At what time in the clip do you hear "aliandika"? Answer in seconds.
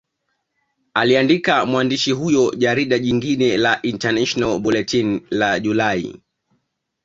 0.93-1.65